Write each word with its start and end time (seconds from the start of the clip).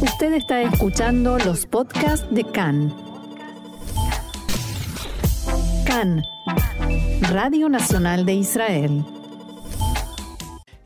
Usted 0.00 0.34
está 0.34 0.60
escuchando 0.60 1.38
los 1.38 1.64
podcasts 1.64 2.26
de 2.30 2.44
CAN. 2.44 2.94
CAN, 5.86 6.22
Radio 7.30 7.70
Nacional 7.70 8.26
de 8.26 8.34
Israel. 8.34 9.04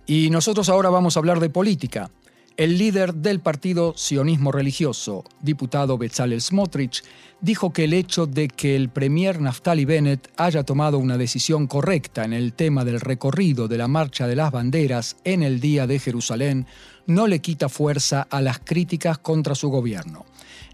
Y 0.06 0.30
nosotros 0.30 0.68
ahora 0.68 0.90
vamos 0.90 1.16
a 1.16 1.20
hablar 1.20 1.40
de 1.40 1.50
política. 1.50 2.10
El 2.56 2.76
líder 2.76 3.14
del 3.14 3.40
partido 3.40 3.94
sionismo 3.96 4.52
religioso, 4.52 5.24
diputado 5.40 5.96
Bezalel 5.96 6.42
Smotrich, 6.42 7.02
dijo 7.40 7.72
que 7.72 7.84
el 7.84 7.94
hecho 7.94 8.26
de 8.26 8.48
que 8.48 8.76
el 8.76 8.90
premier 8.90 9.40
Naftali 9.40 9.84
Bennett 9.84 10.30
haya 10.36 10.62
tomado 10.62 10.98
una 10.98 11.16
decisión 11.16 11.66
correcta 11.66 12.24
en 12.24 12.32
el 12.32 12.52
tema 12.52 12.84
del 12.84 13.00
recorrido 13.00 13.66
de 13.66 13.78
la 13.78 13.88
Marcha 13.88 14.26
de 14.26 14.36
las 14.36 14.52
Banderas 14.52 15.16
en 15.24 15.42
el 15.42 15.60
Día 15.60 15.86
de 15.86 15.98
Jerusalén 15.98 16.66
no 17.06 17.26
le 17.26 17.40
quita 17.40 17.68
fuerza 17.68 18.26
a 18.30 18.42
las 18.42 18.58
críticas 18.58 19.18
contra 19.18 19.54
su 19.54 19.70
gobierno. 19.70 20.26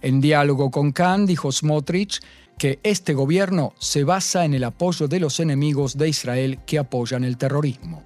En 0.03 0.21
diálogo 0.21 0.71
con 0.71 0.93
Khan, 0.93 1.25
dijo 1.25 1.53
Smotrich 1.53 2.21
que 2.59 2.81
este 2.83 3.15
gobierno 3.15 3.75
se 3.79 4.05
basa 4.05 4.45
en 4.45 4.55
el 4.55 4.65
apoyo 4.65 5.09
de 5.09 5.21
los 5.21 5.41
enemigos 5.41 5.97
de 5.97 6.09
Israel 6.09 6.59
que 6.67 6.79
apoyan 6.79 7.23
el 7.25 7.37
terrorismo. 7.37 8.03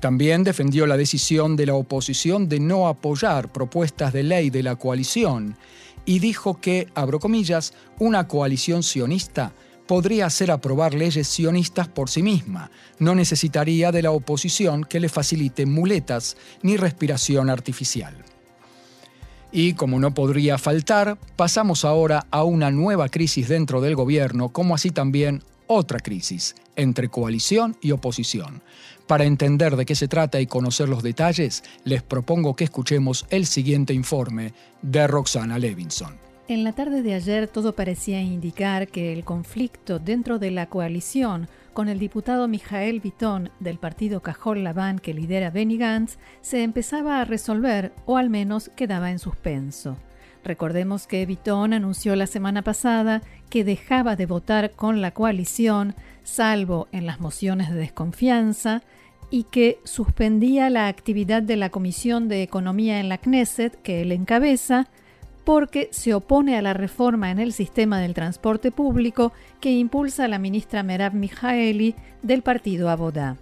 También 0.00 0.44
defendió 0.44 0.86
la 0.86 0.96
decisión 0.96 1.56
de 1.56 1.66
la 1.66 1.74
oposición 1.74 2.48
de 2.48 2.60
no 2.60 2.88
apoyar 2.88 3.50
propuestas 3.50 4.12
de 4.12 4.22
ley 4.22 4.50
de 4.50 4.62
la 4.62 4.76
coalición 4.76 5.56
y 6.04 6.18
dijo 6.18 6.60
que, 6.60 6.88
abro 6.94 7.18
comillas, 7.18 7.72
una 7.98 8.28
coalición 8.28 8.82
sionista 8.82 9.52
podría 9.86 10.26
hacer 10.26 10.50
aprobar 10.50 10.94
leyes 10.94 11.28
sionistas 11.28 11.88
por 11.88 12.10
sí 12.10 12.22
misma, 12.22 12.70
no 12.98 13.14
necesitaría 13.14 13.92
de 13.92 14.02
la 14.02 14.10
oposición 14.10 14.84
que 14.84 15.00
le 15.00 15.08
facilite 15.08 15.64
muletas 15.64 16.36
ni 16.62 16.76
respiración 16.76 17.50
artificial. 17.50 18.14
Y 19.52 19.74
como 19.74 20.00
no 20.00 20.12
podría 20.12 20.58
faltar, 20.58 21.18
pasamos 21.36 21.84
ahora 21.84 22.26
a 22.30 22.42
una 22.42 22.70
nueva 22.70 23.08
crisis 23.08 23.48
dentro 23.48 23.80
del 23.80 23.94
gobierno, 23.94 24.50
como 24.50 24.74
así 24.74 24.90
también 24.90 25.42
otra 25.66 26.00
crisis 26.00 26.54
entre 26.76 27.08
coalición 27.08 27.76
y 27.80 27.92
oposición. 27.92 28.62
Para 29.06 29.24
entender 29.24 29.76
de 29.76 29.86
qué 29.86 29.94
se 29.94 30.08
trata 30.08 30.40
y 30.40 30.46
conocer 30.46 30.88
los 30.88 31.02
detalles, 31.02 31.62
les 31.84 32.02
propongo 32.02 32.56
que 32.56 32.64
escuchemos 32.64 33.26
el 33.30 33.46
siguiente 33.46 33.94
informe 33.94 34.52
de 34.82 35.06
Roxana 35.06 35.58
Levinson. 35.58 36.25
En 36.48 36.62
la 36.62 36.72
tarde 36.72 37.02
de 37.02 37.14
ayer 37.14 37.48
todo 37.48 37.74
parecía 37.74 38.22
indicar 38.22 38.86
que 38.86 39.12
el 39.12 39.24
conflicto 39.24 39.98
dentro 39.98 40.38
de 40.38 40.52
la 40.52 40.66
coalición 40.66 41.48
con 41.72 41.88
el 41.88 41.98
diputado 41.98 42.46
Mijael 42.46 43.00
Vitón 43.00 43.50
del 43.58 43.78
partido 43.78 44.20
Cajol 44.20 44.62
Laván 44.62 45.00
que 45.00 45.12
lidera 45.12 45.50
Benny 45.50 45.76
Gantz 45.76 46.18
se 46.42 46.62
empezaba 46.62 47.20
a 47.20 47.24
resolver 47.24 47.92
o 48.06 48.16
al 48.16 48.30
menos 48.30 48.70
quedaba 48.76 49.10
en 49.10 49.18
suspenso. 49.18 49.96
Recordemos 50.44 51.08
que 51.08 51.26
Vitón 51.26 51.72
anunció 51.72 52.14
la 52.14 52.28
semana 52.28 52.62
pasada 52.62 53.22
que 53.50 53.64
dejaba 53.64 54.14
de 54.14 54.26
votar 54.26 54.70
con 54.70 55.00
la 55.00 55.10
coalición, 55.10 55.96
salvo 56.22 56.86
en 56.92 57.06
las 57.06 57.18
mociones 57.18 57.70
de 57.70 57.76
desconfianza, 57.76 58.84
y 59.30 59.42
que 59.42 59.80
suspendía 59.82 60.70
la 60.70 60.86
actividad 60.86 61.42
de 61.42 61.56
la 61.56 61.70
Comisión 61.70 62.28
de 62.28 62.44
Economía 62.44 63.00
en 63.00 63.08
la 63.08 63.18
Knesset, 63.18 63.82
que 63.82 64.02
él 64.02 64.12
encabeza, 64.12 64.86
porque 65.46 65.88
se 65.92 66.12
opone 66.12 66.58
a 66.58 66.62
la 66.62 66.74
reforma 66.74 67.30
en 67.30 67.38
el 67.38 67.54
sistema 67.54 68.00
del 68.00 68.12
transporte 68.12 68.72
público 68.72 69.32
que 69.60 69.70
impulsa 69.70 70.28
la 70.28 70.38
ministra 70.38 70.82
Merav 70.82 71.14
Mijaeli 71.14 71.94
del 72.22 72.42
partido 72.42 72.90
Abodá. 72.90 73.36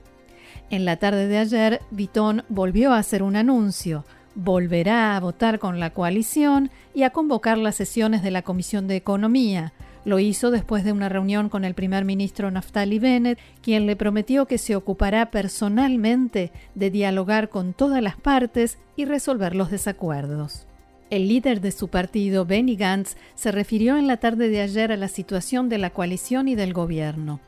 En 0.70 0.84
la 0.84 0.98
tarde 0.98 1.26
de 1.26 1.38
ayer, 1.38 1.80
Vitón 1.90 2.44
volvió 2.48 2.92
a 2.92 2.98
hacer 2.98 3.22
un 3.22 3.34
anuncio 3.34 4.04
volverá 4.34 5.16
a 5.16 5.20
votar 5.20 5.58
con 5.58 5.80
la 5.80 5.90
coalición 5.90 6.70
y 6.92 7.04
a 7.04 7.10
convocar 7.10 7.58
las 7.58 7.76
sesiones 7.76 8.22
de 8.22 8.30
la 8.30 8.42
Comisión 8.42 8.88
de 8.88 8.96
Economía. 8.96 9.72
Lo 10.04 10.18
hizo 10.18 10.50
después 10.50 10.84
de 10.84 10.92
una 10.92 11.08
reunión 11.08 11.48
con 11.48 11.64
el 11.64 11.74
primer 11.74 12.04
ministro 12.04 12.50
Naftali 12.50 12.98
Bennett, 12.98 13.38
quien 13.62 13.86
le 13.86 13.96
prometió 13.96 14.46
que 14.46 14.58
se 14.58 14.76
ocupará 14.76 15.30
personalmente 15.30 16.52
de 16.74 16.90
dialogar 16.90 17.48
con 17.48 17.72
todas 17.72 18.02
las 18.02 18.16
partes 18.16 18.78
y 18.96 19.06
resolver 19.06 19.54
los 19.54 19.70
desacuerdos. 19.70 20.66
El 21.14 21.28
líder 21.28 21.60
de 21.60 21.70
su 21.70 21.86
partido, 21.86 22.44
Benny 22.44 22.74
Gantz, 22.74 23.14
se 23.36 23.52
refirió 23.52 23.96
en 23.96 24.08
la 24.08 24.16
tarde 24.16 24.48
de 24.48 24.60
ayer 24.60 24.90
a 24.90 24.96
la 24.96 25.06
situación 25.06 25.68
de 25.68 25.78
la 25.78 25.90
coalición 25.90 26.48
y 26.48 26.56
del 26.56 26.72
gobierno. 26.72 27.38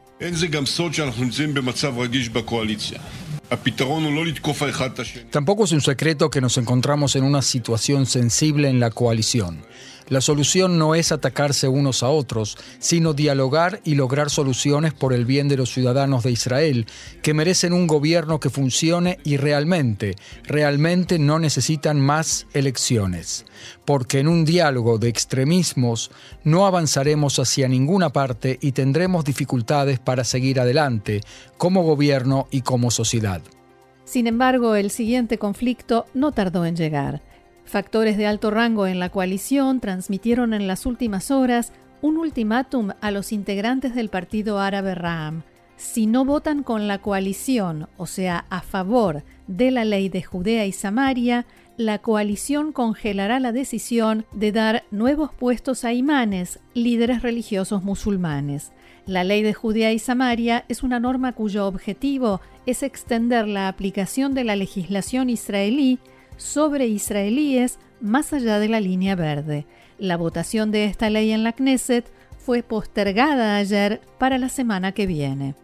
Tampoco 5.31 5.65
es 5.65 5.73
un 5.73 5.81
secreto 5.81 6.31
que 6.31 6.41
nos 6.41 6.59
encontramos 6.59 7.17
en 7.17 7.25
una 7.25 7.43
situación 7.43 8.07
sensible 8.07 8.69
en 8.69 8.79
la 8.79 8.91
coalición. 8.91 9.65
La 10.09 10.21
solución 10.21 10.79
no 10.79 10.95
es 10.95 11.11
atacarse 11.11 11.67
unos 11.67 12.05
a 12.05 12.11
otros, 12.11 12.57
sino 12.79 13.13
dialogar 13.13 13.81
y 13.85 13.97
lograr 13.97 14.31
soluciones 14.31 14.95
por 14.95 15.13
el 15.13 15.25
bien 15.25 15.49
de 15.49 15.57
los 15.57 15.73
ciudadanos 15.73 16.23
de 16.23 16.31
Israel, 16.31 16.87
que 17.23 17.35
merecen 17.35 17.73
un 17.73 17.89
gobierno 17.89 18.39
que 18.39 18.49
funcione 18.49 19.19
y 19.25 19.37
realmente, 19.37 20.15
realmente 20.45 21.19
no 21.19 21.41
necesitan 21.41 22.01
más 22.01 22.47
elecciones. 22.53 23.47
Porque 23.85 24.21
en 24.21 24.29
un 24.29 24.45
diálogo 24.45 24.99
de 24.99 25.09
extremismos 25.09 26.13
no 26.45 26.67
avanzaremos 26.67 27.41
hacia 27.41 27.67
ninguna 27.67 28.11
parte 28.11 28.59
y 28.61 28.73
tendremos 28.73 29.25
dificultades 29.25 29.99
para 29.99 30.23
seguir 30.23 30.61
adelante, 30.61 31.21
como 31.59 31.83
gobierno 31.83 32.47
y 32.53 32.61
como 32.61 32.93
sociedad. 32.93 33.43
Sin 34.05 34.29
embargo, 34.29 34.77
el 34.77 34.93
siguiente 34.93 35.37
conflicto 35.37 36.07
no 36.15 36.31
tardó 36.31 36.65
en 36.65 36.77
llegar. 36.77 37.23
Factores 37.67 38.17
de 38.17 38.27
alto 38.27 38.53
rango 38.53 38.87
en 38.87 39.01
la 39.01 39.09
coalición 39.09 39.81
transmitieron 39.81 40.55
en 40.55 40.69
las 40.69 40.87
últimas 40.87 41.33
horas 41.33 41.73
un 42.01 42.17
ultimátum 42.17 42.91
a 43.01 43.11
los 43.11 43.33
integrantes 43.33 43.95
del 43.95 44.09
partido 44.09 44.61
árabe 44.61 44.95
Ram. 44.95 45.43
Si 45.77 46.07
no 46.07 46.25
votan 46.25 46.63
con 46.63 46.87
la 46.87 46.99
coalición, 46.99 47.89
o 47.97 48.07
sea, 48.07 48.47
a 48.51 48.63
favor 48.63 49.25
de 49.49 49.73
la 49.73 49.85
ley 49.85 50.09
de 50.09 50.23
Judea 50.23 50.65
y 50.65 50.73
Samaria, 50.73 51.45
la 51.77 51.99
coalición 51.99 52.73
congelará 52.73 53.41
la 53.41 53.51
decisión 53.51 54.25
de 54.33 54.53
dar 54.53 54.85
nuevos 54.93 55.33
puestos 55.35 55.85
a 55.85 55.93
imanes, 55.93 56.61
líderes 56.73 57.23
religiosos 57.23 57.83
musulmanes. 57.83 58.71
La 59.07 59.25
ley 59.25 59.43
de 59.43 59.55
Judea 59.55 59.93
y 59.93 59.99
Samaria 59.99 60.65
es 60.69 60.85
una 60.85 61.01
norma 61.01 61.33
cuyo 61.33 61.67
objetivo 61.67 62.41
es 62.65 62.85
extender 62.85 63.49
la 63.49 63.69
aplicación 63.69 64.35
de 64.35 64.45
la 64.45 64.57
legislación 64.57 65.31
israelí 65.31 65.99
sobre 66.37 66.87
israelíes 66.87 67.79
más 68.01 68.33
allá 68.33 68.59
de 68.59 68.69
la 68.69 68.81
línea 68.81 69.15
verde. 69.15 69.67
La 69.99 70.17
votación 70.17 70.71
de 70.71 70.85
esta 70.85 71.11
ley 71.11 71.33
en 71.33 71.45
la 71.45 71.53
Knesset 71.53 72.07
fue 72.39 72.63
postergada 72.63 73.57
ayer 73.57 74.01
para 74.19 74.39
la 74.39 74.49
semana 74.49 74.93
que 74.93 75.07
viene. 75.07 75.55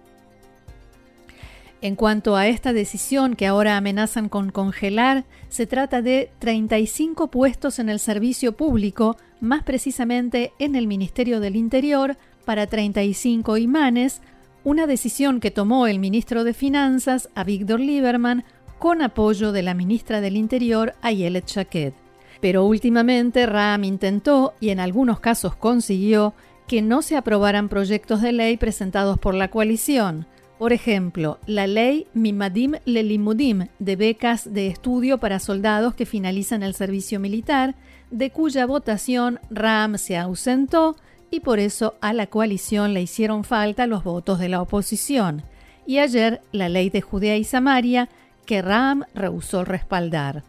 En 1.83 1.97
cuanto 1.97 2.37
a 2.37 2.47
esta 2.47 2.73
decisión 2.73 3.35
que 3.35 3.47
ahora 3.47 3.77
amenazan 3.77 4.29
con 4.29 4.51
congelar, 4.51 5.25
se 5.49 5.67
trata 5.67 6.01
de 6.01 6.31
35 6.39 7.27
puestos 7.29 7.81
en 7.81 7.89
el 7.89 7.99
servicio 7.99 8.53
público, 8.57 9.17
más 9.41 9.65
precisamente 9.65 10.53
en 10.61 10.77
el 10.77 10.87
Ministerio 10.87 11.41
del 11.41 11.57
Interior, 11.57 12.17
para 12.45 12.69
35 12.69 13.59
imanes, 13.59 14.23
una 14.63 14.87
decisión 14.87 15.41
que 15.41 15.51
tomó 15.51 15.89
el 15.89 15.99
ministro 15.99 16.45
de 16.45 16.55
Finanzas, 16.55 17.29
Avigdor 17.35 17.81
Lieberman, 17.81 18.45
con 18.83 19.01
apoyo 19.01 19.53
de 19.53 19.63
la 19.63 19.75
ministra 19.75 20.21
del 20.21 20.37
Interior, 20.37 20.95
Ayelet 21.03 21.47
Shaked. 21.47 21.93
Pero 22.41 22.65
últimamente 22.65 23.47
Ram 23.47 23.85
intentó, 23.85 24.55
y 24.59 24.71
en 24.71 24.81
algunos 24.81 25.21
casos 25.21 25.55
consiguió, 25.55 26.35
que 26.67 26.83
no 26.83 27.01
se 27.03 27.17
aprobaran 27.17 27.69
proyectos 27.69 28.23
de 28.23 28.33
ley 28.33 28.57
presentados 28.57 29.21
por 29.21 29.35
la 29.35 29.53
coalición. 29.53 30.27
Por 30.59 30.73
ejemplo, 30.73 31.39
la 31.47 31.69
ley 31.69 32.09
Mimadim 32.13 32.73
Lelimudim, 32.85 33.69
de 33.79 33.95
becas 33.95 34.53
de 34.53 34.67
estudio 34.67 35.19
para 35.19 35.39
soldados 35.39 35.95
que 35.95 36.05
finalizan 36.05 36.65
el 36.65 36.75
servicio 36.75 37.21
militar, 37.21 37.77
de 38.11 38.31
cuya 38.31 38.67
votación 38.67 39.39
Ram 39.49 39.97
se 39.97 40.17
ausentó 40.17 40.97
y 41.31 41.39
por 41.39 41.61
eso 41.61 41.95
a 42.01 42.13
la 42.13 42.27
coalición 42.27 42.95
le 42.95 43.03
hicieron 43.03 43.45
falta 43.45 43.87
los 43.87 44.03
votos 44.03 44.41
de 44.41 44.49
la 44.49 44.61
oposición. 44.61 45.45
Y 45.87 45.99
ayer 45.99 46.41
la 46.51 46.69
ley 46.69 46.91
de 46.91 47.01
Judea 47.01 47.37
y 47.37 47.45
Samaria, 47.45 48.09
que 48.47 48.63
Ram 48.63 49.05
rehusó 49.15 49.65
respaldar. 49.65 50.45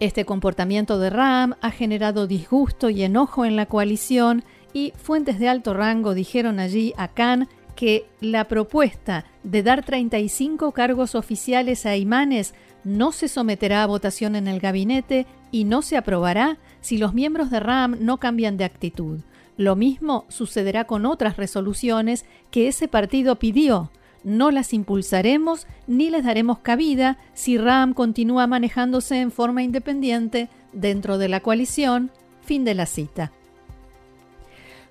Este 0.00 0.24
comportamiento 0.24 0.98
de 0.98 1.10
Ram 1.10 1.54
ha 1.60 1.70
generado 1.70 2.26
disgusto 2.26 2.88
y 2.88 3.02
enojo 3.02 3.44
en 3.44 3.56
la 3.56 3.66
coalición 3.66 4.44
y 4.72 4.92
fuentes 4.96 5.38
de 5.38 5.48
alto 5.48 5.74
rango 5.74 6.14
dijeron 6.14 6.60
allí 6.60 6.94
a 6.96 7.08
Khan 7.08 7.48
que 7.74 8.06
la 8.20 8.48
propuesta 8.48 9.24
de 9.42 9.62
dar 9.62 9.84
35 9.84 10.72
cargos 10.72 11.14
oficiales 11.14 11.86
a 11.86 11.96
imanes 11.96 12.54
no 12.84 13.12
se 13.12 13.28
someterá 13.28 13.82
a 13.82 13.86
votación 13.86 14.36
en 14.36 14.48
el 14.48 14.60
gabinete 14.60 15.26
y 15.50 15.64
no 15.64 15.82
se 15.82 15.96
aprobará 15.96 16.58
si 16.80 16.98
los 16.98 17.14
miembros 17.14 17.50
de 17.50 17.60
RAM 17.60 17.96
no 18.00 18.18
cambian 18.18 18.56
de 18.56 18.64
actitud. 18.64 19.20
Lo 19.56 19.74
mismo 19.74 20.24
sucederá 20.28 20.84
con 20.84 21.06
otras 21.06 21.36
resoluciones 21.36 22.24
que 22.50 22.68
ese 22.68 22.86
partido 22.86 23.40
pidió, 23.40 23.90
no 24.24 24.50
las 24.50 24.72
impulsaremos 24.72 25.66
ni 25.86 26.10
les 26.10 26.24
daremos 26.24 26.58
cabida 26.58 27.18
si 27.34 27.58
Ram 27.58 27.94
continúa 27.94 28.46
manejándose 28.46 29.20
en 29.20 29.30
forma 29.30 29.62
independiente 29.62 30.48
dentro 30.72 31.18
de 31.18 31.28
la 31.28 31.40
coalición. 31.40 32.10
Fin 32.42 32.64
de 32.64 32.74
la 32.74 32.86
cita. 32.86 33.32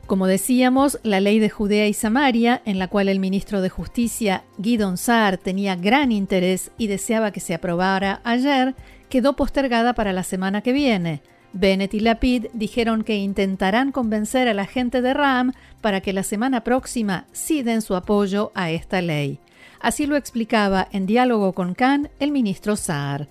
Como 0.07 0.25
decíamos, 0.27 0.99
la 1.03 1.19
ley 1.19 1.39
de 1.39 1.49
Judea 1.49 1.87
y 1.87 1.93
Samaria, 1.93 2.61
en 2.63 2.79
la 2.79 2.87
cual 2.87 3.09
el 3.09 3.19
ministro 3.19 3.61
de 3.61 3.69
Justicia, 3.69 4.45
Guidon 4.57 4.95
Saar, 4.97 5.37
tenía 5.37 5.75
gran 5.75 6.13
interés 6.13 6.71
y 6.77 6.87
deseaba 6.87 7.31
que 7.31 7.41
se 7.41 7.53
aprobara 7.53 8.21
ayer, 8.23 8.73
quedó 9.09 9.35
postergada 9.35 9.93
para 9.93 10.13
la 10.13 10.23
semana 10.23 10.61
que 10.61 10.71
viene. 10.71 11.21
Bennett 11.53 11.93
y 11.93 11.99
Lapid 11.99 12.47
dijeron 12.53 13.03
que 13.03 13.15
intentarán 13.15 13.91
convencer 13.91 14.47
a 14.47 14.53
la 14.53 14.65
gente 14.65 15.01
de 15.01 15.13
RAM 15.13 15.53
para 15.81 16.01
que 16.01 16.13
la 16.13 16.23
semana 16.23 16.63
próxima 16.63 17.25
sí 17.31 17.63
den 17.63 17.81
su 17.81 17.95
apoyo 17.95 18.51
a 18.55 18.71
esta 18.71 19.01
ley. 19.01 19.39
Así 19.79 20.05
lo 20.05 20.15
explicaba 20.15 20.87
en 20.91 21.05
diálogo 21.05 21.53
con 21.53 21.73
Khan 21.73 22.09
el 22.19 22.31
ministro 22.31 22.75
Saar. 22.75 23.27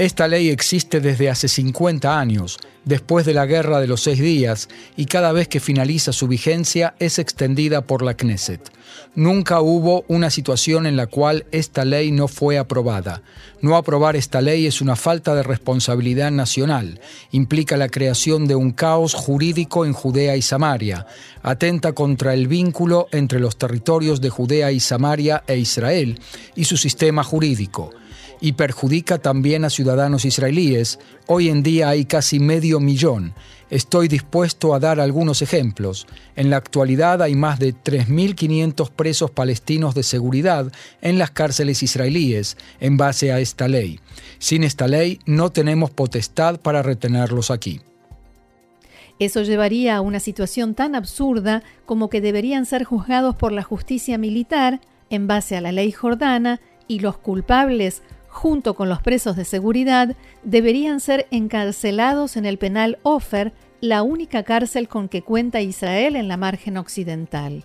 Esta 0.00 0.28
ley 0.28 0.48
existe 0.48 1.00
desde 1.00 1.28
hace 1.28 1.46
50 1.46 2.18
años, 2.18 2.58
después 2.86 3.26
de 3.26 3.34
la 3.34 3.44
Guerra 3.44 3.82
de 3.82 3.86
los 3.86 4.00
Seis 4.00 4.18
Días, 4.18 4.70
y 4.96 5.04
cada 5.04 5.30
vez 5.30 5.46
que 5.46 5.60
finaliza 5.60 6.14
su 6.14 6.26
vigencia 6.26 6.94
es 6.98 7.18
extendida 7.18 7.82
por 7.82 8.00
la 8.00 8.14
Knesset. 8.14 8.72
Nunca 9.14 9.60
hubo 9.60 10.06
una 10.08 10.30
situación 10.30 10.86
en 10.86 10.96
la 10.96 11.06
cual 11.06 11.44
esta 11.52 11.84
ley 11.84 12.12
no 12.12 12.28
fue 12.28 12.56
aprobada. 12.56 13.20
No 13.60 13.76
aprobar 13.76 14.16
esta 14.16 14.40
ley 14.40 14.64
es 14.64 14.80
una 14.80 14.96
falta 14.96 15.34
de 15.34 15.42
responsabilidad 15.42 16.30
nacional, 16.30 16.98
implica 17.30 17.76
la 17.76 17.90
creación 17.90 18.46
de 18.46 18.54
un 18.54 18.70
caos 18.70 19.12
jurídico 19.12 19.84
en 19.84 19.92
Judea 19.92 20.34
y 20.34 20.40
Samaria, 20.40 21.04
atenta 21.42 21.92
contra 21.92 22.32
el 22.32 22.48
vínculo 22.48 23.06
entre 23.12 23.38
los 23.38 23.58
territorios 23.58 24.22
de 24.22 24.30
Judea 24.30 24.72
y 24.72 24.80
Samaria 24.80 25.44
e 25.46 25.58
Israel 25.58 26.18
y 26.54 26.64
su 26.64 26.78
sistema 26.78 27.22
jurídico 27.22 27.92
y 28.40 28.52
perjudica 28.52 29.18
también 29.18 29.64
a 29.64 29.70
ciudadanos 29.70 30.24
israelíes. 30.24 30.98
Hoy 31.26 31.48
en 31.48 31.62
día 31.62 31.90
hay 31.90 32.04
casi 32.04 32.40
medio 32.40 32.80
millón. 32.80 33.34
Estoy 33.68 34.08
dispuesto 34.08 34.74
a 34.74 34.80
dar 34.80 34.98
algunos 34.98 35.42
ejemplos. 35.42 36.06
En 36.34 36.50
la 36.50 36.56
actualidad 36.56 37.22
hay 37.22 37.36
más 37.36 37.58
de 37.58 37.74
3.500 37.74 38.90
presos 38.90 39.30
palestinos 39.30 39.94
de 39.94 40.02
seguridad 40.02 40.72
en 41.02 41.18
las 41.18 41.30
cárceles 41.30 41.82
israelíes 41.82 42.56
en 42.80 42.96
base 42.96 43.32
a 43.32 43.38
esta 43.38 43.68
ley. 43.68 44.00
Sin 44.38 44.64
esta 44.64 44.88
ley 44.88 45.20
no 45.26 45.50
tenemos 45.50 45.90
potestad 45.90 46.58
para 46.58 46.82
retenerlos 46.82 47.50
aquí. 47.50 47.80
Eso 49.20 49.42
llevaría 49.42 49.96
a 49.96 50.00
una 50.00 50.18
situación 50.18 50.74
tan 50.74 50.94
absurda 50.94 51.62
como 51.84 52.08
que 52.08 52.22
deberían 52.22 52.64
ser 52.64 52.84
juzgados 52.84 53.36
por 53.36 53.52
la 53.52 53.62
justicia 53.62 54.16
militar 54.16 54.80
en 55.10 55.26
base 55.26 55.56
a 55.56 55.60
la 55.60 55.72
ley 55.72 55.92
jordana 55.92 56.60
y 56.88 57.00
los 57.00 57.18
culpables 57.18 58.02
junto 58.30 58.74
con 58.74 58.88
los 58.88 59.02
presos 59.02 59.36
de 59.36 59.44
seguridad, 59.44 60.16
deberían 60.42 61.00
ser 61.00 61.26
encarcelados 61.30 62.36
en 62.36 62.46
el 62.46 62.56
penal 62.56 62.98
Ofer, 63.02 63.52
la 63.80 64.02
única 64.02 64.44
cárcel 64.44 64.88
con 64.88 65.08
que 65.08 65.22
cuenta 65.22 65.60
Israel 65.60 66.16
en 66.16 66.28
la 66.28 66.36
margen 66.36 66.76
occidental. 66.76 67.64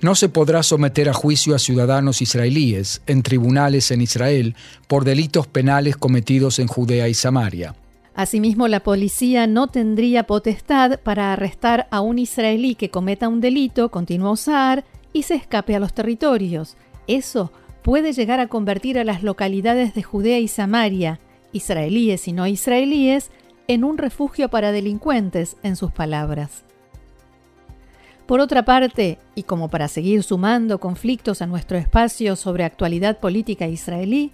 No 0.00 0.14
se 0.14 0.28
podrá 0.28 0.62
someter 0.62 1.08
a 1.08 1.12
juicio 1.12 1.54
a 1.54 1.58
ciudadanos 1.58 2.22
israelíes 2.22 3.02
en 3.06 3.22
tribunales 3.22 3.90
en 3.90 4.00
Israel 4.00 4.54
por 4.86 5.04
delitos 5.04 5.46
penales 5.46 5.96
cometidos 5.96 6.58
en 6.58 6.68
Judea 6.68 7.08
y 7.08 7.14
Samaria. 7.14 7.74
Asimismo, 8.14 8.66
la 8.66 8.80
policía 8.80 9.46
no 9.46 9.68
tendría 9.68 10.24
potestad 10.24 11.00
para 11.00 11.32
arrestar 11.32 11.86
a 11.90 12.00
un 12.00 12.18
israelí 12.18 12.74
que 12.74 12.90
cometa 12.90 13.28
un 13.28 13.40
delito, 13.40 13.90
continuó 13.90 14.36
Saar, 14.36 14.84
y 15.12 15.22
se 15.22 15.34
escape 15.34 15.74
a 15.74 15.80
los 15.80 15.94
territorios. 15.94 16.76
Eso 17.06 17.52
puede 17.82 18.12
llegar 18.12 18.40
a 18.40 18.48
convertir 18.48 18.98
a 18.98 19.04
las 19.04 19.22
localidades 19.22 19.94
de 19.94 20.02
Judea 20.02 20.38
y 20.38 20.48
Samaria, 20.48 21.20
israelíes 21.52 22.28
y 22.28 22.32
no 22.32 22.46
israelíes, 22.46 23.30
en 23.66 23.84
un 23.84 23.98
refugio 23.98 24.48
para 24.48 24.72
delincuentes, 24.72 25.56
en 25.62 25.76
sus 25.76 25.92
palabras. 25.92 26.64
Por 28.26 28.40
otra 28.40 28.64
parte, 28.64 29.18
y 29.34 29.44
como 29.44 29.70
para 29.70 29.88
seguir 29.88 30.22
sumando 30.22 30.80
conflictos 30.80 31.40
a 31.40 31.46
nuestro 31.46 31.78
espacio 31.78 32.36
sobre 32.36 32.64
actualidad 32.64 33.18
política 33.18 33.66
israelí, 33.68 34.32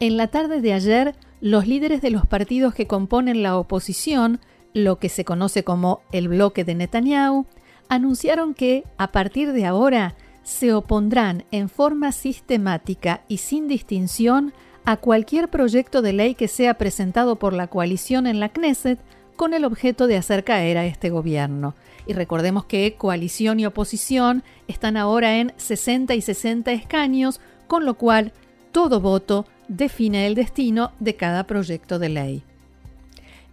en 0.00 0.16
la 0.16 0.28
tarde 0.28 0.62
de 0.62 0.72
ayer 0.72 1.14
los 1.42 1.66
líderes 1.66 2.00
de 2.00 2.10
los 2.10 2.26
partidos 2.26 2.74
que 2.74 2.86
componen 2.86 3.42
la 3.42 3.58
oposición, 3.58 4.40
lo 4.72 4.98
que 4.98 5.10
se 5.10 5.26
conoce 5.26 5.62
como 5.62 6.00
el 6.10 6.28
bloque 6.28 6.64
de 6.64 6.74
Netanyahu, 6.74 7.46
anunciaron 7.94 8.54
que, 8.54 8.84
a 8.98 9.12
partir 9.12 9.52
de 9.52 9.66
ahora, 9.66 10.14
se 10.42 10.72
opondrán 10.74 11.44
en 11.50 11.68
forma 11.68 12.12
sistemática 12.12 13.22
y 13.28 13.38
sin 13.38 13.66
distinción 13.66 14.52
a 14.84 14.98
cualquier 14.98 15.48
proyecto 15.48 16.02
de 16.02 16.12
ley 16.12 16.34
que 16.34 16.48
sea 16.48 16.74
presentado 16.74 17.36
por 17.36 17.54
la 17.54 17.68
coalición 17.68 18.26
en 18.26 18.40
la 18.40 18.50
Knesset 18.50 19.00
con 19.36 19.54
el 19.54 19.64
objeto 19.64 20.06
de 20.06 20.16
hacer 20.16 20.44
caer 20.44 20.78
a 20.78 20.86
este 20.86 21.10
gobierno. 21.10 21.74
Y 22.06 22.12
recordemos 22.12 22.66
que 22.66 22.94
coalición 22.94 23.58
y 23.58 23.66
oposición 23.66 24.44
están 24.68 24.96
ahora 24.96 25.38
en 25.38 25.52
60 25.56 26.14
y 26.14 26.20
60 26.20 26.72
escaños, 26.72 27.40
con 27.66 27.86
lo 27.86 27.94
cual 27.94 28.32
todo 28.72 29.00
voto 29.00 29.46
define 29.68 30.26
el 30.26 30.34
destino 30.34 30.92
de 31.00 31.16
cada 31.16 31.44
proyecto 31.46 31.98
de 31.98 32.08
ley. 32.10 32.44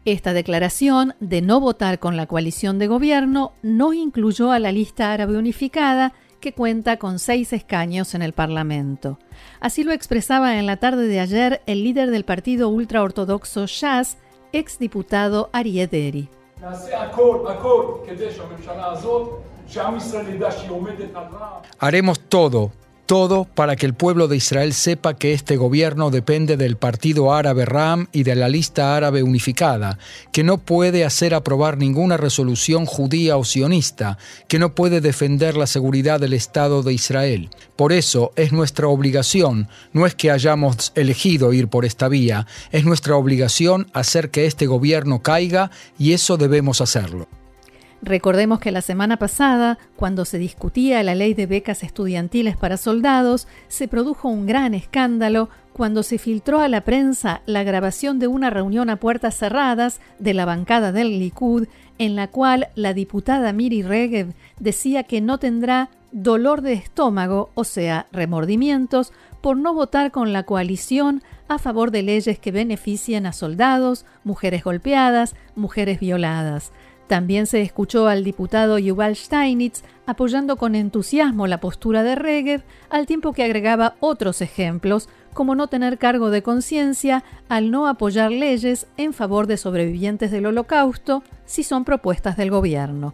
Esta 0.04 0.34
declaración 0.34 1.14
de 1.20 1.44
no 1.44 1.60
votar 1.60 2.00
con 2.00 2.18
la 2.18 2.26
coalición 2.26 2.80
de 2.80 2.88
gobierno 2.88 3.54
no 3.62 3.94
incluyó 3.94 4.52
a 4.52 4.58
la 4.58 4.72
lista 4.72 5.14
árabe 5.14 5.38
unificada, 5.38 6.14
que 6.40 6.54
cuenta 6.54 6.98
con 6.98 7.20
seis 7.20 7.54
escaños 7.54 8.16
en 8.16 8.24
el 8.24 8.34
Parlamento. 8.34 9.20
Así 9.60 9.84
lo 9.84 9.92
expresaba 9.92 10.58
en 10.58 10.66
la 10.66 10.78
tarde 10.78 11.08
de 11.08 11.20
ayer 11.20 11.62
el 11.68 11.84
líder 11.84 12.10
del 12.10 12.26
partido 12.26 12.70
ultraortodoxo 12.70 13.68
Shas, 13.68 14.18
exdiputado 14.54 15.52
Arieh 15.54 15.88
Deri. 15.88 16.30
Haremos 21.80 22.20
todo 22.22 22.72
todo 23.12 23.44
para 23.44 23.76
que 23.76 23.86
el 23.86 23.94
pueblo 23.94 24.30
de 24.30 24.38
Israel 24.38 24.72
sepa 24.72 25.16
que 25.16 25.34
este 25.34 25.58
gobierno 25.58 26.12
depende 26.12 26.56
del 26.56 26.78
Partido 26.78 27.34
Árabe 27.34 27.66
Ram 27.66 28.08
y 28.14 28.24
de 28.24 28.36
la 28.36 28.48
lista 28.48 28.96
árabe 28.96 29.22
unificada, 29.22 30.00
que 30.32 30.46
no 30.46 30.60
puede 30.60 31.04
hacer 31.04 31.34
aprobar 31.34 31.78
ninguna 31.78 32.16
resolución 32.16 32.86
judía 32.86 33.36
o 33.36 33.44
sionista, 33.44 34.18
que 34.48 34.60
no 34.60 34.76
puede 34.76 35.02
defender 35.02 35.58
la 35.58 35.68
seguridad 35.68 36.22
del 36.22 36.32
Estado 36.32 36.84
de 36.84 36.94
Israel. 36.94 37.50
Por 37.76 37.92
eso 37.92 38.32
es 38.38 38.54
nuestra 38.54 38.88
obligación, 38.88 39.68
no 39.92 40.06
es 40.06 40.16
que 40.16 40.32
hayamos 40.32 40.94
elegido 40.96 41.52
ir 41.52 41.68
por 41.68 41.84
esta 41.84 42.08
vía, 42.08 42.48
es 42.72 42.86
nuestra 42.86 43.18
obligación 43.18 43.88
hacer 43.92 44.30
que 44.30 44.46
este 44.46 44.68
gobierno 44.68 45.22
caiga 45.22 45.70
y 46.00 46.14
eso 46.14 46.38
debemos 46.38 46.80
hacerlo. 46.80 47.28
Recordemos 48.02 48.60
que 48.60 48.72
la 48.72 48.82
semana 48.82 49.18
pasada, 49.18 49.78
cuando 49.96 50.26
se 50.26 50.40
discutía 50.40 51.04
la 51.04 51.14
ley 51.14 51.36
de 51.36 51.46
becas 51.46 51.84
estudiantiles 51.84 52.58
para 52.58 52.78
soldados, 52.78 53.48
se 53.68 53.88
produjo 53.88 54.28
un 54.28 54.48
gran 54.48 54.74
escándalo 54.74 55.50
cuando 55.74 56.02
se 56.02 56.18
filtró 56.18 56.60
a 56.60 56.68
la 56.68 56.82
prensa 56.82 57.42
la 57.46 57.64
grabación 57.64 58.18
de 58.18 58.28
una 58.28 58.50
reunión 58.50 58.90
a 58.90 58.96
puertas 58.96 59.38
cerradas 59.38 60.02
de 60.18 60.34
la 60.34 60.46
bancada 60.46 60.92
del 60.92 61.20
Likud, 61.20 61.68
en 62.00 62.16
la 62.16 62.28
cual 62.28 62.70
la 62.74 62.94
diputada 62.96 63.54
Miri 63.54 63.84
Regev 63.84 64.34
decía 64.60 65.04
que 65.04 65.22
no 65.22 65.38
tendrá 65.38 65.90
dolor 66.12 66.62
de 66.62 66.74
estómago, 66.74 67.52
o 67.54 67.64
sea, 67.64 68.08
remordimientos, 68.12 69.14
por 69.42 69.58
no 69.58 69.74
votar 69.74 70.12
con 70.12 70.34
la 70.34 70.44
coalición 70.44 71.22
a 71.48 71.58
favor 71.60 71.92
de 71.92 72.04
leyes 72.04 72.40
que 72.40 72.52
beneficien 72.52 73.26
a 73.26 73.34
soldados, 73.34 74.06
mujeres 74.24 74.64
golpeadas, 74.64 75.36
mujeres 75.56 76.00
violadas. 76.00 76.72
También 77.12 77.46
se 77.46 77.62
escuchó 77.62 78.08
al 78.08 78.24
diputado 78.24 78.80
Yuval 78.80 79.18
Steinitz 79.18 79.84
apoyando 80.06 80.56
con 80.56 80.76
entusiasmo 80.76 81.46
la 81.46 81.60
postura 81.60 82.04
de 82.04 82.16
Regev, 82.16 82.64
al 82.90 83.06
tiempo 83.06 83.34
que 83.34 83.44
agregaba 83.44 83.96
otros 84.00 84.40
ejemplos, 84.42 85.10
como 85.34 85.54
no 85.54 85.68
tener 85.68 85.98
cargo 85.98 86.30
de 86.30 86.42
conciencia 86.42 87.26
al 87.50 87.70
no 87.70 87.90
apoyar 87.90 88.32
leyes 88.32 88.88
en 88.96 89.12
favor 89.12 89.46
de 89.46 89.58
sobrevivientes 89.58 90.32
del 90.32 90.46
holocausto 90.46 91.22
si 91.44 91.64
son 91.64 91.84
propuestas 91.84 92.38
del 92.38 92.50
gobierno. 92.50 93.14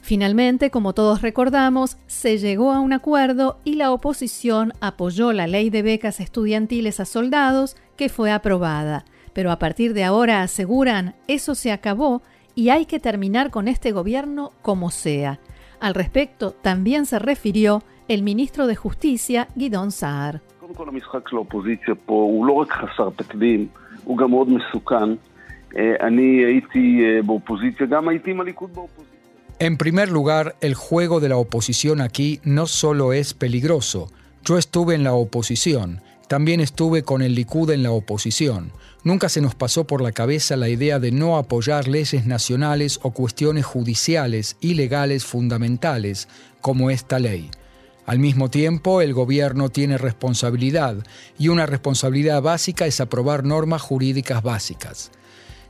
Finalmente, 0.00 0.70
como 0.70 0.94
todos 0.94 1.20
recordamos, 1.20 1.98
se 2.06 2.38
llegó 2.38 2.72
a 2.72 2.80
un 2.80 2.94
acuerdo 2.94 3.58
y 3.62 3.74
la 3.74 3.92
oposición 3.92 4.72
apoyó 4.80 5.34
la 5.34 5.46
ley 5.46 5.68
de 5.68 5.82
becas 5.82 6.20
estudiantiles 6.20 6.98
a 6.98 7.04
soldados 7.04 7.76
que 7.94 8.08
fue 8.08 8.32
aprobada. 8.32 9.04
Pero 9.34 9.52
a 9.52 9.58
partir 9.58 9.92
de 9.92 10.04
ahora 10.04 10.40
aseguran, 10.40 11.14
eso 11.26 11.54
se 11.54 11.72
acabó 11.72 12.22
y 12.58 12.70
hay 12.70 12.86
que 12.86 12.98
terminar 12.98 13.52
con 13.52 13.68
este 13.68 13.92
gobierno 13.92 14.50
como 14.62 14.90
sea. 14.90 15.38
Al 15.78 15.94
respecto, 15.94 16.50
también 16.50 17.06
se 17.06 17.20
refirió 17.20 17.84
el 18.08 18.24
ministro 18.24 18.66
de 18.66 18.74
Justicia, 18.74 19.46
Guidón 19.54 19.92
Saar. 19.92 20.42
En 29.60 29.76
primer 29.76 30.10
lugar, 30.10 30.56
el 30.60 30.74
juego 30.74 31.20
de 31.20 31.28
la 31.28 31.36
oposición 31.36 32.00
aquí 32.00 32.40
no 32.42 32.66
solo 32.66 33.12
es 33.12 33.34
peligroso. 33.34 34.10
Yo 34.42 34.58
estuve 34.58 34.96
en 34.96 35.04
la 35.04 35.12
oposición, 35.12 36.00
también 36.28 36.60
estuve 36.60 37.02
con 37.02 37.22
el 37.22 37.34
Likud 37.34 37.70
en 37.70 37.82
la 37.82 37.90
oposición. 37.90 38.70
Nunca 39.02 39.28
se 39.28 39.40
nos 39.40 39.54
pasó 39.54 39.84
por 39.84 40.02
la 40.02 40.12
cabeza 40.12 40.56
la 40.56 40.68
idea 40.68 40.98
de 40.98 41.10
no 41.10 41.38
apoyar 41.38 41.88
leyes 41.88 42.26
nacionales 42.26 43.00
o 43.02 43.12
cuestiones 43.12 43.64
judiciales 43.64 44.56
y 44.60 44.74
legales 44.74 45.24
fundamentales 45.24 46.28
como 46.60 46.90
esta 46.90 47.18
ley. 47.18 47.50
Al 48.04 48.18
mismo 48.18 48.50
tiempo, 48.50 49.02
el 49.02 49.12
gobierno 49.12 49.68
tiene 49.68 49.98
responsabilidad 49.98 50.96
y 51.38 51.48
una 51.48 51.66
responsabilidad 51.66 52.40
básica 52.40 52.86
es 52.86 53.00
aprobar 53.00 53.44
normas 53.44 53.82
jurídicas 53.82 54.42
básicas. 54.42 55.10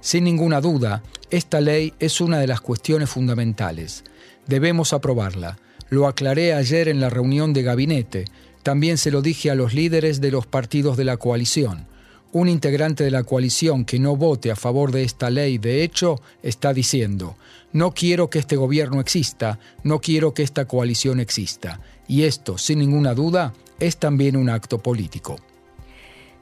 Sin 0.01 0.25
ninguna 0.25 0.61
duda, 0.61 1.03
esta 1.31 1.61
ley 1.61 1.95
es 1.99 2.21
una 2.21 2.39
de 2.39 2.47
las 2.47 2.61
cuestiones 2.61 3.11
fundamentales. 3.11 4.05
Debemos 4.47 4.93
aprobarla. 4.93 5.59
Lo 5.91 6.07
aclaré 6.07 6.55
ayer 6.55 6.89
en 6.89 7.01
la 7.01 7.11
reunión 7.11 7.53
de 7.53 7.63
gabinete. 7.63 8.25
También 8.69 8.99
se 8.99 9.11
lo 9.11 9.23
dije 9.23 9.51
a 9.51 9.55
los 9.55 9.73
líderes 9.73 10.21
de 10.21 10.31
los 10.31 10.47
partidos 10.47 10.99
de 10.99 11.05
la 11.07 11.17
coalición. 11.17 11.87
Un 12.33 12.51
integrante 12.51 13.03
de 13.03 13.11
la 13.11 13.23
coalición 13.23 13.87
que 13.87 13.99
no 13.99 14.15
vote 14.15 14.51
a 14.51 14.57
favor 14.57 14.93
de 14.93 15.05
esta 15.05 15.31
ley, 15.31 15.57
de 15.57 15.83
hecho, 15.83 16.21
está 16.43 16.75
diciendo, 16.75 17.37
no 17.73 17.93
quiero 17.93 18.29
que 18.29 18.39
este 18.39 18.57
gobierno 18.57 19.01
exista, 19.01 19.59
no 19.85 20.03
quiero 20.03 20.35
que 20.35 20.43
esta 20.43 20.67
coalición 20.67 21.19
exista. 21.19 21.81
Y 22.07 22.25
esto, 22.25 22.59
sin 22.59 22.81
ninguna 22.81 23.15
duda, 23.15 23.55
es 23.81 23.97
también 23.97 24.37
un 24.37 24.51
acto 24.51 24.77
político. 24.77 25.37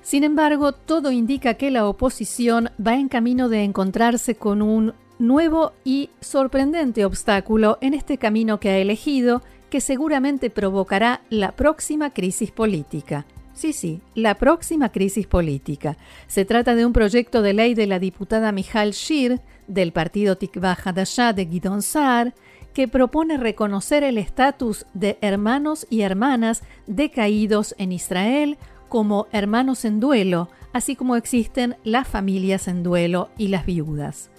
Sin 0.03 0.25
embargo, 0.25 0.73
todo 0.73 1.13
indica 1.13 1.55
que 1.55 1.71
la 1.71 1.87
oposición 1.87 2.71
va 2.85 2.97
en 2.97 3.09
camino 3.09 3.49
de 3.49 3.63
encontrarse 3.63 4.35
con 4.35 4.63
un 4.63 4.95
nuevo 5.21 5.75
y 5.85 6.11
sorprendente 6.21 7.05
obstáculo 7.05 7.79
en 7.81 7.95
este 7.95 8.19
camino 8.19 8.59
que 8.59 8.71
ha 8.71 8.79
elegido, 8.79 9.43
que 9.71 9.81
seguramente 9.81 10.51
provocará 10.51 11.23
la 11.31 11.53
próxima 11.53 12.11
crisis 12.11 12.51
política. 12.51 13.27
Sí, 13.57 13.73
sí, 13.73 14.03
la 14.15 14.35
próxima 14.35 14.91
crisis 14.91 15.27
política. 15.27 15.97
Se 16.27 16.45
trata 16.45 16.75
de 16.75 16.85
un 16.85 16.93
proyecto 16.93 17.41
de 17.41 17.55
ley 17.55 17.75
de 17.75 17.87
la 17.87 17.99
diputada 17.99 18.53
Michal 18.53 18.91
Shir, 18.91 19.41
del 19.67 19.93
partido 19.93 20.37
Tikva 20.37 20.77
Hadashah 20.77 21.33
de 21.33 21.47
Gidon 21.47 21.81
Saar, 21.81 22.35
que 22.75 22.87
propone 22.87 23.39
reconocer 23.39 24.05
el 24.05 24.19
estatus 24.19 24.85
de 24.93 25.17
hermanos 25.23 25.87
y 25.89 26.03
hermanas 26.03 26.63
decaídos 26.87 27.75
en 27.79 27.93
Israel 27.93 28.59
como 28.91 29.27
hermanos 29.33 29.87
en 29.87 30.01
duelo, 30.01 30.51
así 30.75 30.95
como 30.95 31.17
existen 31.17 31.77
las 31.85 32.07
familias 32.07 32.69
en 32.69 32.83
duelo 32.83 33.31
y 33.39 33.49
las 33.49 33.65
viudas. 33.65 34.31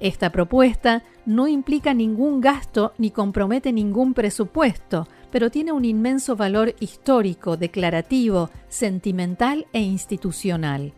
Esta 0.00 0.30
propuesta 0.30 1.04
no 1.26 1.48
implica 1.48 1.94
ningún 1.94 2.40
gasto 2.40 2.92
ni 2.98 3.10
compromete 3.10 3.72
ningún 3.72 4.14
presupuesto, 4.14 5.08
pero 5.30 5.50
tiene 5.50 5.72
un 5.72 5.84
inmenso 5.84 6.36
valor 6.36 6.74
histórico, 6.80 7.56
declarativo, 7.56 8.50
sentimental 8.68 9.66
e 9.72 9.80
institucional. 9.80 10.92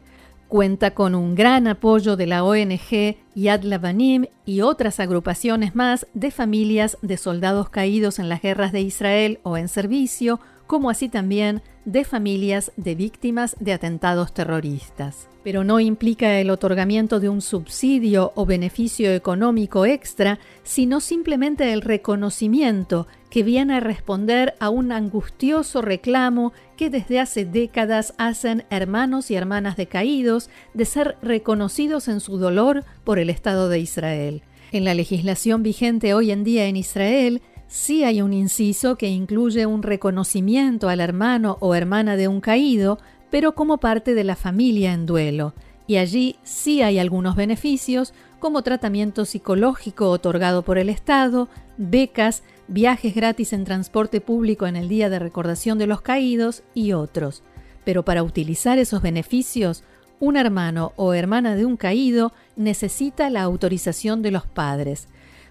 Cuenta 0.49 0.92
con 0.92 1.14
un 1.16 1.35
gran 1.35 1.66
apoyo 1.66 2.16
de 2.16 2.26
la 2.26 2.45
ONG 2.45 3.16
Yad 3.35 3.62
Lavanim 3.62 4.26
y 4.45 4.61
otras 4.61 5.00
agrupaciones 5.00 5.75
más 5.75 6.06
de 6.14 6.30
familias 6.30 6.99
de 7.02 7.16
soldados 7.16 7.68
caídos 7.68 8.21
en 8.21 8.28
las 8.28 8.42
guerras 8.42 8.71
de 8.71 8.80
Israel 8.80 9.40
o 9.42 9.56
en 9.56 9.68
servicio, 9.68 10.38
como 10.66 10.90
así 10.90 11.08
también 11.08 11.62
de 11.85 12.04
familias 12.04 12.73
de 12.76 12.94
víctimas 12.94 13.56
de 13.61 13.73
atentados 13.73 14.35
terroristas. 14.35 15.28
Pero 15.44 15.62
no 15.62 15.78
implica 15.78 16.40
el 16.40 16.50
otorgamiento 16.50 17.20
de 17.20 17.28
un 17.28 17.40
subsidio 17.40 18.32
o 18.35 18.44
beneficio 18.44 19.12
económico 19.12 19.87
extra, 19.87 20.40
sino 20.64 21.00
simplemente 21.00 21.73
el 21.73 21.82
reconocimiento 21.82 23.06
que 23.30 23.44
viene 23.44 23.75
a 23.76 23.80
responder 23.80 24.54
a 24.58 24.70
un 24.70 24.90
angustioso 24.90 25.82
reclamo 25.82 26.52
que 26.76 26.90
desde 26.90 27.20
hace 27.20 27.44
décadas 27.44 28.14
hacen 28.18 28.64
hermanos 28.70 29.30
y 29.30 29.37
hermanas 29.37 29.76
decaídos 29.76 30.50
de 30.75 30.85
ser 30.85 31.16
reconocidos 31.23 32.08
en 32.08 32.20
su 32.20 32.38
dolor 32.38 32.85
por 33.04 33.20
el 33.20 33.30
Estado 33.30 33.68
de 33.68 33.78
Israel. 33.78 34.42
En 34.73 34.85
la 34.85 34.94
legislación 34.94 35.62
vigente 35.62 36.12
hoy 36.12 36.32
en 36.32 36.42
día 36.42 36.66
en 36.66 36.76
Israel, 36.76 37.40
sí 37.68 38.04
hay 38.04 38.23
un 38.23 38.32
inciso 38.32 38.96
que 38.96 39.08
incluye 39.08 39.66
un 39.66 39.82
reconocimiento 39.82 40.88
al 40.88 41.00
hermano 41.00 41.58
o 41.61 41.75
hermana 41.75 42.16
de 42.16 42.28
un 42.28 42.40
caído, 42.40 42.99
pero 43.30 43.54
como 43.54 43.78
parte 43.78 44.14
de 44.14 44.25
la 44.25 44.37
familia 44.37 44.92
en 44.92 45.06
duelo, 45.06 45.54
y 45.87 45.96
allí 45.96 46.37
sí 46.42 46.82
hay 46.82 46.99
algunos 46.99 47.37
beneficios, 47.37 48.12
como 48.38 48.62
tratamiento 48.62 49.25
psicológico 49.25 50.11
otorgado 50.11 50.62
por 50.62 50.78
el 50.78 50.88
Estado, 50.88 51.49
becas, 51.76 52.42
viajes 52.68 53.14
gratis 53.14 53.52
en 53.52 53.64
transporte 53.64 54.20
público 54.20 54.66
en 54.66 54.76
el 54.76 54.88
Día 54.88 55.08
de 55.08 55.18
Recordación 55.18 55.78
de 55.78 55.87
los 55.87 56.00
Caídos 56.00 56.62
y 56.75 56.92
otros. 56.92 57.42
Pero 57.85 58.04
para 58.04 58.23
utilizar 58.23 58.78
esos 58.78 59.00
beneficios, 59.00 59.85
un 60.18 60.37
hermano 60.37 60.92
o 60.96 61.14
hermana 61.14 61.56
de 61.56 61.64
un 61.64 61.76
caído 61.76 62.32
necesita 62.56 63.30
la 63.30 63.42
autorización 63.42 64.23
de 64.23 64.30
los 64.30 64.46
padres. 64.46 65.08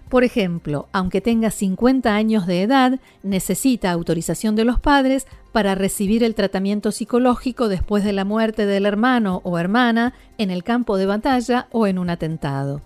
Por 0.08 0.22
ejemplo, 0.22 0.88
aunque 0.92 1.20
tenga 1.20 1.50
50 1.50 2.14
años 2.14 2.46
de 2.46 2.62
edad, 2.62 3.00
necesita 3.24 3.90
autorización 3.90 4.54
de 4.54 4.64
los 4.64 4.78
padres 4.78 5.26
para 5.50 5.74
recibir 5.74 6.22
el 6.22 6.36
tratamiento 6.36 6.92
psicológico 6.92 7.68
después 7.68 8.04
de 8.04 8.12
la 8.12 8.24
muerte 8.24 8.66
del 8.66 8.86
hermano 8.86 9.40
o 9.42 9.58
hermana 9.58 10.14
en 10.38 10.50
el 10.50 10.62
campo 10.62 10.96
de 10.96 11.06
batalla 11.06 11.66
o 11.72 11.88
en 11.88 11.98
un 11.98 12.10
atentado. 12.10 12.82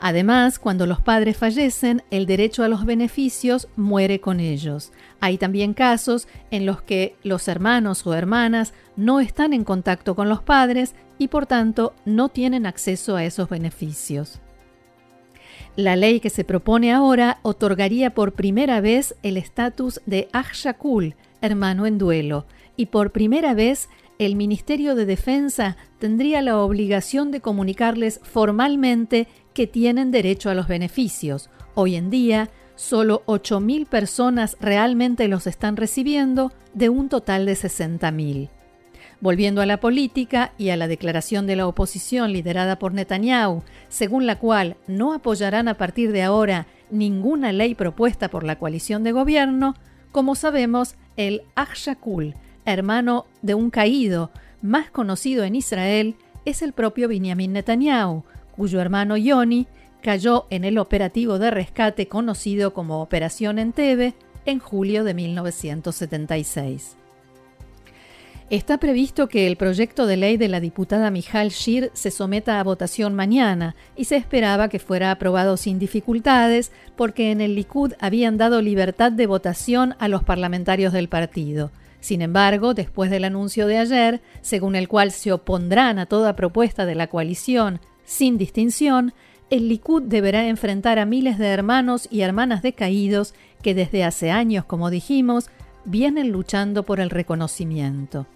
Además, 0.00 0.58
cuando 0.58 0.86
los 0.86 1.00
padres 1.00 1.36
fallecen, 1.36 2.02
el 2.10 2.26
derecho 2.26 2.64
a 2.64 2.68
los 2.68 2.84
beneficios 2.84 3.68
muere 3.76 4.20
con 4.20 4.40
ellos. 4.40 4.92
Hay 5.20 5.38
también 5.38 5.72
casos 5.72 6.26
en 6.50 6.66
los 6.66 6.82
que 6.82 7.16
los 7.22 7.46
hermanos 7.46 8.04
o 8.06 8.12
hermanas 8.12 8.74
no 8.96 9.20
están 9.20 9.52
en 9.52 9.62
contacto 9.62 10.16
con 10.16 10.28
los 10.28 10.42
padres 10.42 10.94
y 11.16 11.28
por 11.28 11.46
tanto 11.46 11.94
no 12.04 12.28
tienen 12.28 12.66
acceso 12.66 13.14
a 13.14 13.24
esos 13.24 13.48
beneficios. 13.48 14.40
La 15.76 15.96
ley 15.96 16.20
que 16.20 16.30
se 16.30 16.44
propone 16.44 16.92
ahora 16.92 17.38
otorgaría 17.42 18.14
por 18.14 18.34
primera 18.34 18.80
vez 18.80 19.16
el 19.24 19.36
estatus 19.36 20.00
de 20.06 20.28
Shakul, 20.32 21.16
hermano 21.40 21.86
en 21.86 21.98
duelo, 21.98 22.46
y 22.76 22.86
por 22.86 23.10
primera 23.10 23.54
vez 23.54 23.88
el 24.20 24.36
Ministerio 24.36 24.94
de 24.94 25.04
Defensa 25.04 25.76
tendría 25.98 26.42
la 26.42 26.60
obligación 26.60 27.32
de 27.32 27.40
comunicarles 27.40 28.20
formalmente 28.22 29.26
que 29.52 29.66
tienen 29.66 30.12
derecho 30.12 30.48
a 30.48 30.54
los 30.54 30.68
beneficios. 30.68 31.50
Hoy 31.74 31.96
en 31.96 32.08
día, 32.08 32.50
solo 32.76 33.24
8.000 33.26 33.86
personas 33.86 34.56
realmente 34.60 35.26
los 35.26 35.48
están 35.48 35.76
recibiendo 35.76 36.52
de 36.72 36.88
un 36.88 37.08
total 37.08 37.46
de 37.46 37.54
60.000. 37.54 38.48
Volviendo 39.20 39.60
a 39.60 39.66
la 39.66 39.78
política 39.80 40.52
y 40.58 40.70
a 40.70 40.76
la 40.76 40.88
declaración 40.88 41.46
de 41.46 41.56
la 41.56 41.66
oposición 41.66 42.32
liderada 42.32 42.78
por 42.78 42.92
Netanyahu, 42.92 43.62
según 43.88 44.26
la 44.26 44.38
cual 44.38 44.76
no 44.86 45.14
apoyarán 45.14 45.68
a 45.68 45.74
partir 45.74 46.12
de 46.12 46.22
ahora 46.22 46.66
ninguna 46.90 47.52
ley 47.52 47.74
propuesta 47.74 48.28
por 48.28 48.44
la 48.44 48.58
coalición 48.58 49.04
de 49.04 49.12
gobierno, 49.12 49.74
como 50.12 50.34
sabemos, 50.34 50.96
el 51.16 51.42
Shakul, 51.74 52.34
hermano 52.64 53.26
de 53.42 53.54
un 53.54 53.70
caído, 53.70 54.30
más 54.62 54.90
conocido 54.90 55.44
en 55.44 55.56
Israel, 55.56 56.16
es 56.44 56.62
el 56.62 56.72
propio 56.72 57.08
Benjamin 57.08 57.52
Netanyahu, 57.52 58.24
cuyo 58.56 58.80
hermano 58.80 59.16
Yoni 59.16 59.66
cayó 60.02 60.46
en 60.50 60.64
el 60.64 60.78
operativo 60.78 61.38
de 61.38 61.50
rescate 61.50 62.08
conocido 62.08 62.74
como 62.74 63.00
Operación 63.00 63.58
Entebbe 63.58 64.14
en 64.44 64.58
julio 64.58 65.02
de 65.02 65.14
1976. 65.14 67.03
Está 68.50 68.76
previsto 68.76 69.26
que 69.26 69.46
el 69.46 69.56
proyecto 69.56 70.06
de 70.06 70.18
ley 70.18 70.36
de 70.36 70.48
la 70.48 70.60
diputada 70.60 71.10
Mijal 71.10 71.48
Shir 71.48 71.90
se 71.94 72.10
someta 72.10 72.60
a 72.60 72.62
votación 72.62 73.14
mañana 73.14 73.74
y 73.96 74.04
se 74.04 74.16
esperaba 74.16 74.68
que 74.68 74.78
fuera 74.78 75.10
aprobado 75.10 75.56
sin 75.56 75.78
dificultades 75.78 76.70
porque 76.94 77.30
en 77.30 77.40
el 77.40 77.54
Likud 77.54 77.94
habían 78.00 78.36
dado 78.36 78.60
libertad 78.60 79.12
de 79.12 79.26
votación 79.26 79.94
a 79.98 80.08
los 80.08 80.24
parlamentarios 80.24 80.92
del 80.92 81.08
partido. 81.08 81.70
Sin 82.00 82.20
embargo, 82.20 82.74
después 82.74 83.10
del 83.10 83.24
anuncio 83.24 83.66
de 83.66 83.78
ayer, 83.78 84.20
según 84.42 84.76
el 84.76 84.88
cual 84.88 85.10
se 85.10 85.32
opondrán 85.32 85.98
a 85.98 86.04
toda 86.04 86.36
propuesta 86.36 86.84
de 86.84 86.94
la 86.94 87.06
coalición 87.06 87.80
sin 88.04 88.36
distinción, 88.36 89.14
el 89.48 89.70
Likud 89.70 90.02
deberá 90.02 90.46
enfrentar 90.48 90.98
a 90.98 91.06
miles 91.06 91.38
de 91.38 91.46
hermanos 91.46 92.08
y 92.10 92.20
hermanas 92.20 92.60
decaídos 92.60 93.34
que 93.62 93.74
desde 93.74 94.04
hace 94.04 94.30
años, 94.30 94.66
como 94.66 94.90
dijimos, 94.90 95.48
vienen 95.84 96.30
luchando 96.30 96.82
por 96.84 97.00
el 97.00 97.10
reconocimiento. 97.10 98.26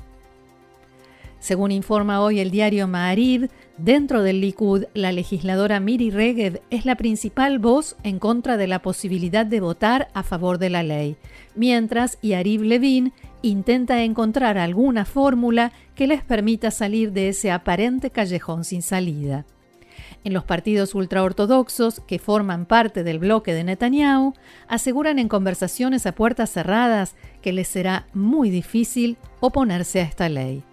Según 1.41 1.71
informa 1.71 2.21
hoy 2.21 2.41
el 2.41 2.51
diario 2.51 2.89
Ma'ariv, 2.89 3.49
dentro 3.77 4.23
del 4.23 4.41
Likud, 4.41 4.85
la 4.95 5.13
legisladora 5.13 5.79
Miri 5.79 6.11
Regev 6.11 6.61
es 6.71 6.85
la 6.85 6.97
principal 6.97 7.61
voz 7.61 7.97
en 8.03 8.19
contra 8.19 8.57
de 8.57 8.67
la 8.67 8.83
posibilidad 8.83 9.47
de 9.47 9.61
votar 9.61 10.09
a 10.15 10.25
favor 10.25 10.59
de 10.59 10.71
la 10.71 10.83
ley, 10.83 11.17
mientras 11.55 12.19
Yariv 12.23 12.63
Levin 12.63 13.13
intenta 13.43 14.03
encontrar 14.03 14.59
alguna 14.59 15.05
fórmula 15.05 15.73
que 15.95 16.09
les 16.09 16.23
permita 16.23 16.73
salir 16.73 17.13
de 17.13 17.29
ese 17.29 17.53
aparente 17.53 18.11
callejón 18.11 18.65
sin 18.65 18.83
salida. 18.83 19.47
En 20.25 20.35
los 20.35 20.45
partidos 20.45 20.95
ultraortodoxos, 20.95 22.01
que 22.01 22.19
forman 22.19 22.67
parte 22.67 23.05
del 23.05 23.19
bloque 23.19 23.55
de 23.55 23.65
Netanyahu, 23.65 24.35
aseguran 24.67 25.19
en 25.19 25.29
conversaciones 25.29 26.07
a 26.07 26.15
puertas 26.15 26.51
cerradas 26.51 27.15
que 27.41 27.53
les 27.53 27.69
será 27.69 28.07
muy 28.13 28.51
difícil 28.51 29.17
oponerse 29.41 30.01
a 30.01 30.05
esta 30.05 30.29
ley. 30.29 30.65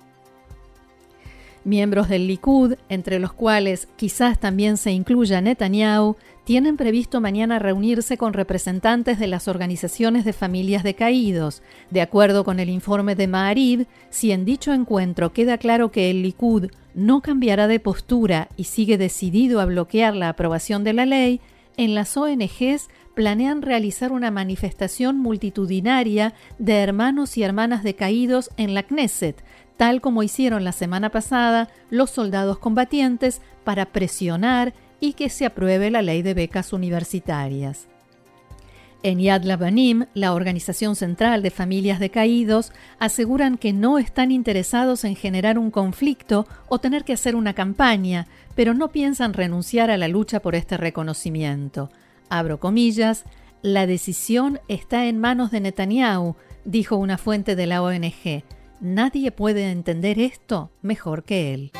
Miembros 1.65 2.07
del 2.07 2.27
Likud, 2.27 2.75
entre 2.89 3.19
los 3.19 3.33
cuales 3.33 3.89
quizás 3.97 4.39
también 4.39 4.77
se 4.77 4.91
incluya 4.91 5.41
Netanyahu, 5.41 6.15
tienen 6.45 6.77
previsto 6.77 7.19
mañana 7.19 7.57
reunirse 7.57 8.17
con 8.17 8.33
representantes 8.33 9.17
de 9.17 9.25
las 9.25 9.47
organizaciones 9.47 10.25
de 10.25 10.31
familias 10.31 10.83
de 10.83 10.93
caídos. 10.93 11.63
De 11.89 12.01
acuerdo 12.01 12.43
con 12.43 12.59
el 12.59 12.69
informe 12.69 13.15
de 13.15 13.27
Ma'ariv, 13.27 13.87
si 14.11 14.31
en 14.31 14.45
dicho 14.45 14.71
encuentro 14.71 15.33
queda 15.33 15.57
claro 15.57 15.91
que 15.91 16.11
el 16.11 16.21
Likud 16.21 16.69
no 16.93 17.21
cambiará 17.21 17.67
de 17.67 17.79
postura 17.79 18.47
y 18.55 18.65
sigue 18.65 18.99
decidido 18.99 19.59
a 19.59 19.65
bloquear 19.65 20.15
la 20.15 20.29
aprobación 20.29 20.83
de 20.83 20.93
la 20.93 21.07
ley, 21.07 21.41
en 21.77 21.95
las 21.95 22.15
ONGs 22.15 22.89
planean 23.15 23.61
realizar 23.61 24.11
una 24.11 24.29
manifestación 24.29 25.17
multitudinaria 25.17 26.33
de 26.59 26.75
hermanos 26.75 27.37
y 27.37 27.43
hermanas 27.43 27.83
decaídos 27.83 28.51
en 28.57 28.73
la 28.75 28.83
Knesset, 28.83 29.43
tal 29.77 30.01
como 30.01 30.23
hicieron 30.23 30.63
la 30.63 30.71
semana 30.71 31.09
pasada 31.09 31.69
los 31.89 32.09
soldados 32.09 32.59
combatientes 32.59 33.41
para 33.63 33.85
presionar 33.87 34.73
y 34.99 35.13
que 35.13 35.29
se 35.29 35.45
apruebe 35.45 35.91
la 35.91 36.01
ley 36.01 36.21
de 36.21 36.33
becas 36.33 36.73
universitarias. 36.73 37.87
En 39.03 39.19
Yad 39.19 39.43
Labanim, 39.43 40.07
la 40.15 40.33
Organización 40.33 40.95
Central 40.95 41.43
de 41.43 41.51
Familias 41.51 41.99
de 41.99 42.09
Caídos, 42.09 42.71
aseguran 42.97 43.59
que 43.59 43.71
no 43.71 43.99
están 43.99 44.31
interesados 44.31 45.03
en 45.03 45.15
generar 45.15 45.59
un 45.59 45.69
conflicto 45.69 46.47
o 46.69 46.79
tener 46.79 47.03
que 47.03 47.13
hacer 47.13 47.35
una 47.35 47.53
campaña, 47.53 48.25
pero 48.55 48.73
no 48.73 48.91
piensan 48.91 49.33
renunciar 49.33 49.91
a 49.91 49.97
la 49.97 50.07
lucha 50.07 50.39
por 50.39 50.55
este 50.55 50.77
reconocimiento. 50.77 51.91
Abro 52.29 52.59
comillas, 52.59 53.25
la 53.61 53.85
decisión 53.85 54.59
está 54.67 55.05
en 55.05 55.19
manos 55.19 55.51
de 55.51 55.59
Netanyahu, 55.59 56.35
dijo 56.63 56.95
una 56.95 57.19
fuente 57.19 57.55
de 57.55 57.67
la 57.67 57.83
ONG. 57.83 58.43
Nadie 58.81 59.31
puede 59.31 59.71
entender 59.71 60.19
esto 60.19 60.71
mejor 60.81 61.23
que 61.23 61.53
él. 61.53 61.71